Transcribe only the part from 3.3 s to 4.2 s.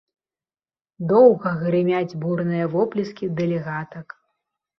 дэлегатак.